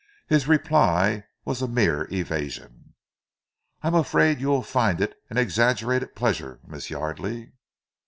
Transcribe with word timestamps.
His 0.25 0.47
reply 0.47 1.25
was 1.45 1.61
a 1.61 1.67
mere 1.67 2.11
evasion. 2.11 2.95
"I 3.83 3.87
am 3.89 3.93
afraid 3.93 4.41
you 4.41 4.47
will 4.47 4.63
find 4.63 4.99
it 4.99 5.13
an 5.29 5.37
exaggerated 5.37 6.15
pleasure, 6.15 6.59
Miss 6.65 6.89
Yardely." 6.89 7.51